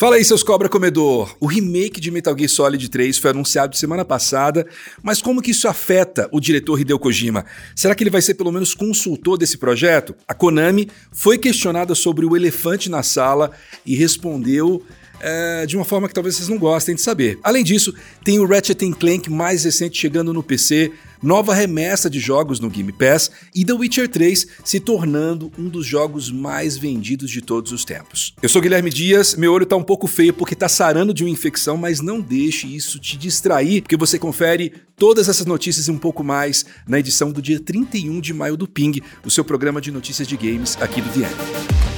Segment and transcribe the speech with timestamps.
[0.00, 1.36] Fala aí, seus cobra comedor.
[1.38, 4.66] O remake de Metal Gear Solid 3 foi anunciado semana passada,
[5.02, 7.44] mas como que isso afeta o diretor Hideo Kojima?
[7.76, 10.16] Será que ele vai ser pelo menos consultor desse projeto?
[10.26, 13.50] A Konami foi questionada sobre o elefante na sala
[13.84, 14.82] e respondeu
[15.20, 17.38] é, de uma forma que talvez vocês não gostem de saber.
[17.42, 17.94] Além disso,
[18.24, 20.92] tem o Ratchet Clank mais recente chegando no PC,
[21.22, 25.86] nova remessa de jogos no Game Pass e The Witcher 3 se tornando um dos
[25.86, 28.34] jogos mais vendidos de todos os tempos.
[28.42, 31.30] Eu sou Guilherme Dias, meu olho tá um pouco feio porque tá sarando de uma
[31.30, 35.98] infecção, mas não deixe isso te distrair, porque você confere todas essas notícias e um
[35.98, 39.90] pouco mais na edição do dia 31 de maio do Ping, o seu programa de
[39.90, 41.89] notícias de games aqui do DN.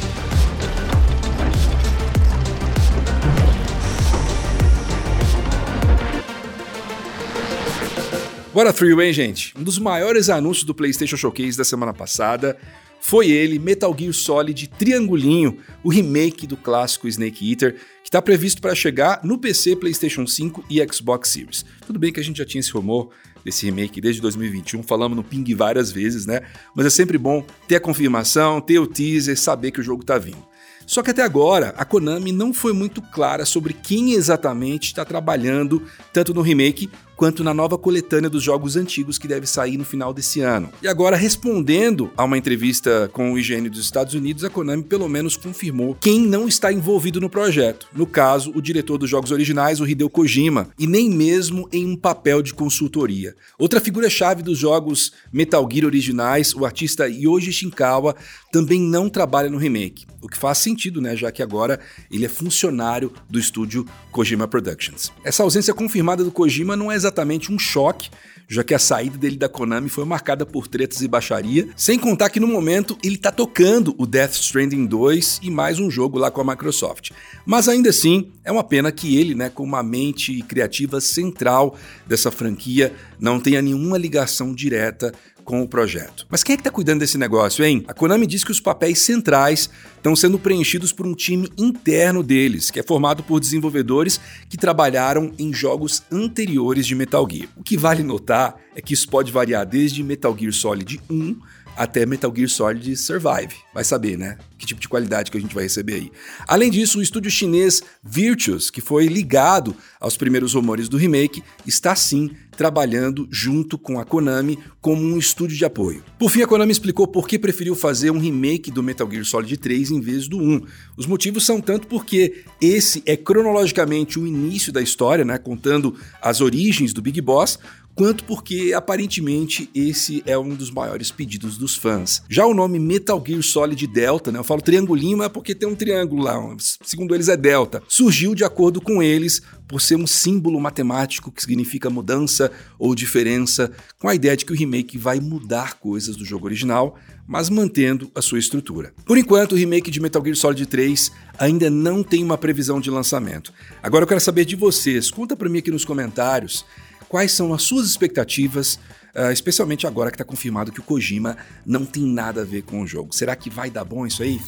[8.52, 9.54] Bora thrill, hein, gente?
[9.58, 12.58] Um dos maiores anúncios do PlayStation Showcase da semana passada
[13.00, 18.60] foi ele, Metal Gear Solid Triangulinho, o remake do clássico Snake Eater, que está previsto
[18.60, 21.64] para chegar no PC, PlayStation 5 e Xbox Series.
[21.86, 23.08] Tudo bem que a gente já tinha esse rumor
[23.42, 26.42] desse remake desde 2021, falamos no Ping várias vezes, né?
[26.76, 30.18] Mas é sempre bom ter a confirmação, ter o teaser, saber que o jogo está
[30.18, 30.52] vindo.
[30.86, 35.82] Só que até agora, a Konami não foi muito clara sobre quem exatamente está trabalhando
[36.12, 36.90] tanto no remake
[37.22, 40.70] quanto na nova coletânea dos jogos antigos que deve sair no final desse ano.
[40.82, 45.08] E agora, respondendo a uma entrevista com o IGN dos Estados Unidos, a Konami pelo
[45.08, 47.86] menos confirmou quem não está envolvido no projeto.
[47.94, 51.94] No caso, o diretor dos jogos originais, o Hideo Kojima, e nem mesmo em um
[51.94, 53.36] papel de consultoria.
[53.56, 58.16] Outra figura-chave dos jogos Metal Gear originais, o artista Yoji Shinkawa,
[58.50, 62.28] também não trabalha no remake, o que faz sentido, né, já que agora ele é
[62.28, 65.10] funcionário do estúdio Kojima Productions.
[65.24, 67.11] Essa ausência confirmada do Kojima não é exatamente
[67.50, 68.10] um choque,
[68.48, 72.28] já que a saída dele da Konami foi marcada por tretas e baixaria, sem contar
[72.28, 76.30] que no momento ele tá tocando o Death Stranding 2 e mais um jogo lá
[76.30, 77.12] com a Microsoft.
[77.46, 82.30] Mas ainda assim, é uma pena que ele, né, com uma mente criativa central dessa
[82.30, 86.26] franquia, não tenha nenhuma ligação direta com o projeto.
[86.30, 87.84] Mas quem é que está cuidando desse negócio, hein?
[87.88, 92.70] A Konami diz que os papéis centrais estão sendo preenchidos por um time interno deles,
[92.70, 97.48] que é formado por desenvolvedores que trabalharam em jogos anteriores de Metal Gear.
[97.56, 101.36] O que vale notar é que isso pode variar desde Metal Gear Solid 1
[101.76, 103.54] até Metal Gear Solid Survive.
[103.72, 104.36] Vai saber, né?
[104.58, 106.12] Que tipo de qualidade que a gente vai receber aí.
[106.46, 111.94] Além disso, o estúdio chinês Virtuos, que foi ligado aos primeiros rumores do remake, está
[111.94, 116.02] sim trabalhando junto com a Konami como um estúdio de apoio.
[116.18, 119.56] Por fim, a Konami explicou por que preferiu fazer um remake do Metal Gear Solid
[119.56, 120.62] 3 em vez do 1.
[120.96, 126.40] Os motivos são tanto porque esse é cronologicamente o início da história, né, contando as
[126.40, 127.58] origens do Big Boss,
[127.94, 132.22] quanto porque aparentemente esse é um dos maiores pedidos dos fãs.
[132.28, 135.68] Já o nome Metal Gear Solid Delta, né, eu falo triangulinho, mas é porque tem
[135.68, 139.42] um triângulo lá, segundo eles é Delta, surgiu de acordo com eles
[139.72, 144.52] por ser um símbolo matemático que significa mudança ou diferença, com a ideia de que
[144.52, 148.92] o remake vai mudar coisas do jogo original, mas mantendo a sua estrutura.
[149.06, 152.90] Por enquanto, o remake de Metal Gear Solid 3 ainda não tem uma previsão de
[152.90, 153.50] lançamento.
[153.82, 156.66] Agora eu quero saber de vocês, conta para mim aqui nos comentários
[157.08, 158.78] quais são as suas expectativas,
[159.14, 162.82] uh, especialmente agora que está confirmado que o Kojima não tem nada a ver com
[162.82, 163.14] o jogo.
[163.14, 164.38] Será que vai dar bom isso aí?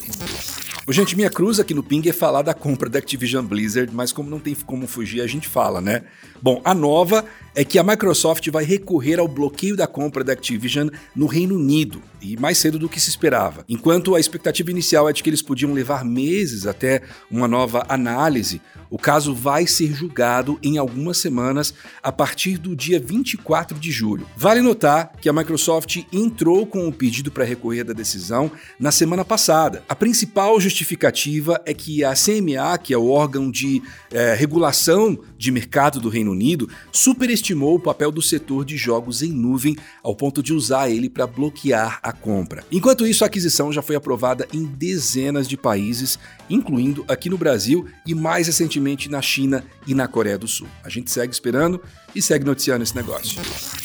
[0.86, 4.12] O gente, minha cruz aqui no Ping é falar da compra da Activision Blizzard, mas
[4.12, 6.02] como não tem como fugir, a gente fala, né?
[6.42, 7.24] Bom, a nova
[7.54, 12.02] é que a Microsoft vai recorrer ao bloqueio da compra da Activision no Reino Unido,
[12.20, 13.64] e mais cedo do que se esperava.
[13.66, 17.00] Enquanto a expectativa inicial é de que eles podiam levar meses até
[17.30, 23.00] uma nova análise, o caso vai ser julgado em algumas semanas a partir do dia
[23.00, 24.26] 24 de julho.
[24.36, 29.24] Vale notar que a Microsoft entrou com o pedido para recorrer da decisão na semana
[29.24, 29.82] passada.
[29.88, 35.50] A principal justificativa é que a CMA, que é o órgão de é, regulação de
[35.50, 40.42] mercado do Reino Unido, superestimou o papel do setor de jogos em nuvem ao ponto
[40.42, 42.64] de usar ele para bloquear a compra.
[42.70, 46.18] Enquanto isso, a aquisição já foi aprovada em dezenas de países,
[46.48, 48.73] incluindo aqui no Brasil e mais recentemente
[49.10, 50.66] na China e na Coreia do Sul.
[50.82, 51.80] A gente segue esperando
[52.14, 53.40] e segue noticiando esse negócio.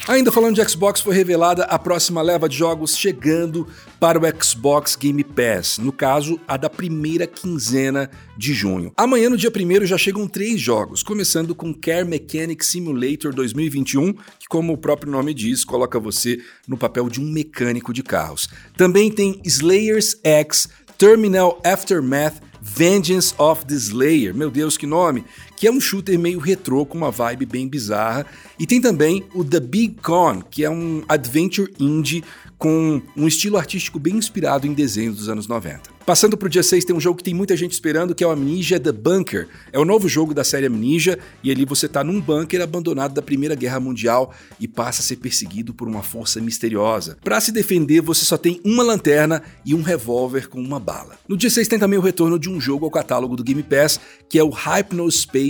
[0.07, 3.68] Ainda falando de Xbox, foi revelada a próxima leva de jogos chegando
[4.00, 8.91] para o Xbox Game Pass, no caso, a da primeira quinzena de junho.
[8.95, 14.47] Amanhã, no dia 1 já chegam três jogos, começando com Care Mechanic Simulator 2021, que,
[14.47, 18.50] como o próprio nome diz, coloca você no papel de um mecânico de carros.
[18.77, 25.23] Também tem Slayers X Terminal Aftermath Vengeance of the Slayer, meu Deus, que nome!
[25.59, 28.25] Que é um shooter meio retrô com uma vibe bem bizarra.
[28.57, 32.23] E tem também o The Big Con, que é um adventure indie
[32.57, 36.00] com um estilo artístico bem inspirado em desenhos dos anos 90.
[36.06, 38.31] Passando pro dia 6, tem um jogo que tem muita gente esperando, que é o
[38.31, 39.47] Amnesia The Bunker.
[39.71, 43.21] É o novo jogo da série Amnesia, e ali você tá num bunker abandonado da
[43.21, 47.15] Primeira Guerra Mundial e passa a ser perseguido por uma força misteriosa.
[47.23, 51.15] Para se defender, você só tem uma lanterna e um revólver com uma bala.
[51.27, 54.00] No dia 6 tem também o retorno de um jogo ao catálogo do Game Pass,
[54.27, 55.48] que é o Hypnospace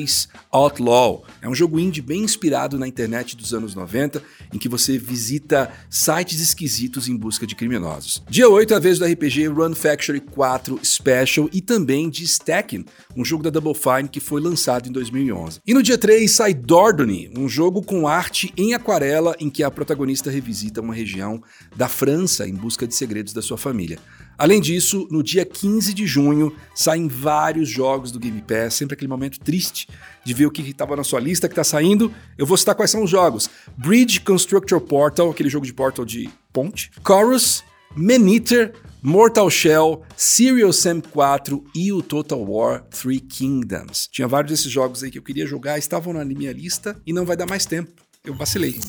[0.51, 1.23] Outlaw.
[1.41, 4.21] É um jogo indie bem inspirado na internet dos anos 90,
[4.53, 8.23] em que você visita sites esquisitos em busca de criminosos.
[8.29, 12.23] Dia 8 é a vez do RPG Run Factory 4 4 Special e também de
[12.23, 12.85] Stacking,
[13.15, 15.61] um jogo da Double Fine que foi lançado em 2011.
[15.65, 19.71] E no dia 3 sai Dordogne, um jogo com arte em aquarela em que a
[19.71, 21.41] protagonista revisita uma região
[21.75, 23.99] da França em busca de segredos da sua família.
[24.39, 29.09] Além disso, no dia 15 de junho saem vários jogos do Game Pass, sempre aquele
[29.09, 29.85] momento triste
[30.23, 32.09] de ver o que estava na sua lista que está saindo.
[32.37, 36.29] Eu vou citar quais são os jogos: Bridge Constructor Portal, aquele jogo de portal de
[36.53, 44.07] ponte, Chorus, Maneater, Mortal Shell, Serial Sam 4 e o Total War Three Kingdoms.
[44.09, 47.25] Tinha vários desses jogos aí que eu queria jogar, estavam na minha lista e não
[47.25, 47.91] vai dar mais tempo.
[48.23, 48.79] Eu vacilei.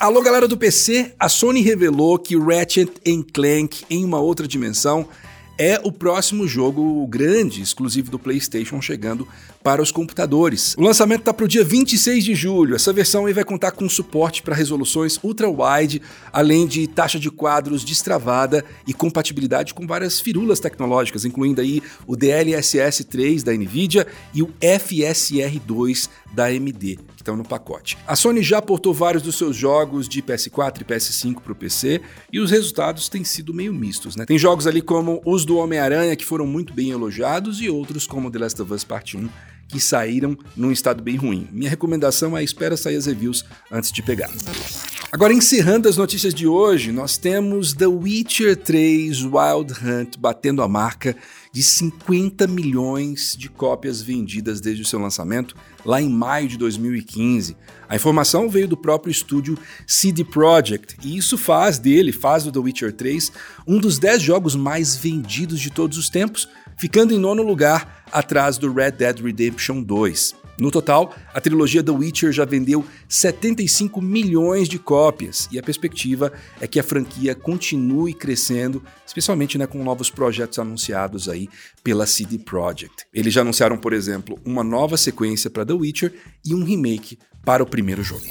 [0.00, 2.88] Alô, galera do PC, a Sony revelou que Ratchet
[3.34, 5.08] Clank em uma outra dimensão
[5.58, 9.26] é o próximo jogo grande exclusivo do PlayStation chegando
[9.62, 10.74] para os computadores.
[10.78, 12.76] O lançamento está para o dia 26 de julho.
[12.76, 16.00] Essa versão vai contar com suporte para resoluções ultra-wide,
[16.32, 22.14] além de taxa de quadros destravada e compatibilidade com várias firulas tecnológicas, incluindo aí o
[22.14, 27.98] DLSS 3 da Nvidia e o FSR 2 da AMD, que estão no pacote.
[28.06, 32.00] A Sony já portou vários dos seus jogos de PS4 e PS5 para o PC
[32.32, 34.24] e os resultados têm sido meio mistos, né?
[34.24, 38.30] Tem jogos ali como os do Homem-Aranha que foram muito bem elogiados e outros como
[38.30, 39.28] The Last of Us Part 1
[39.66, 41.48] que saíram num estado bem ruim.
[41.50, 44.30] Minha recomendação é espera sair as reviews antes de pegar.
[45.10, 50.68] Agora, encerrando as notícias de hoje, nós temos The Witcher 3 Wild Hunt batendo a
[50.68, 51.16] marca
[51.50, 57.56] de 50 milhões de cópias vendidas desde o seu lançamento, lá em maio de 2015.
[57.88, 62.58] A informação veio do próprio estúdio CD Projekt, e isso faz dele, faz do The
[62.58, 63.32] Witcher 3,
[63.66, 66.46] um dos 10 jogos mais vendidos de todos os tempos,
[66.76, 70.47] ficando em nono lugar atrás do Red Dead Redemption 2.
[70.58, 76.32] No total, a trilogia The Witcher já vendeu 75 milhões de cópias e a perspectiva
[76.60, 81.48] é que a franquia continue crescendo, especialmente né, com novos projetos anunciados aí
[81.84, 83.06] pela CD Projekt.
[83.14, 86.12] Eles já anunciaram, por exemplo, uma nova sequência para The Witcher
[86.44, 88.24] e um remake para o primeiro jogo.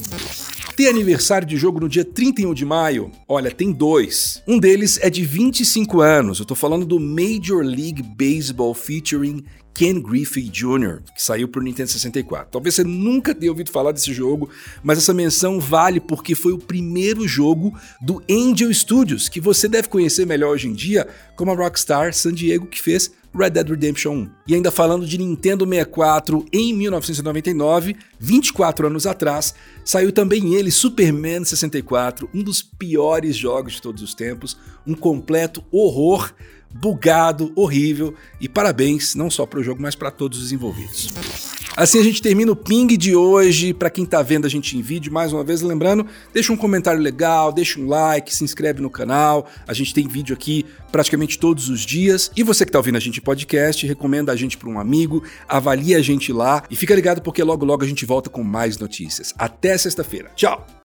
[0.77, 3.11] Tem aniversário de jogo no dia 31 de maio?
[3.27, 4.43] Olha, tem dois.
[4.47, 6.37] Um deles é de 25 anos.
[6.37, 9.43] Eu tô falando do Major League Baseball featuring
[9.73, 12.51] Ken Griffey Jr., que saiu para o Nintendo 64.
[12.51, 14.51] Talvez você nunca tenha ouvido falar desse jogo,
[14.83, 19.87] mas essa menção vale porque foi o primeiro jogo do Angel Studios, que você deve
[19.87, 24.13] conhecer melhor hoje em dia como a Rockstar San Diego, que fez Red Dead Redemption
[24.13, 24.29] 1.
[24.47, 29.53] E ainda falando de Nintendo 64, em 1999, 24 anos atrás,
[29.85, 35.63] saiu também ele, Superman 64, um dos piores jogos de todos os tempos, um completo
[35.71, 36.33] horror
[36.73, 41.46] bugado, horrível e parabéns não só para o jogo, mas para todos os envolvidos.
[41.77, 43.71] Assim a gente termina o ping de hoje.
[43.71, 46.99] Para quem tá vendo a gente em vídeo, mais uma vez lembrando, deixa um comentário
[46.99, 49.47] legal, deixa um like, se inscreve no canal.
[49.67, 52.31] A gente tem vídeo aqui praticamente todos os dias.
[52.35, 55.23] E você que tá ouvindo a gente em podcast, recomenda a gente para um amigo,
[55.47, 58.79] avalie a gente lá e fica ligado porque logo logo a gente volta com mais
[58.79, 59.35] notícias.
[59.37, 60.31] Até sexta-feira.
[60.35, 60.77] Tchau.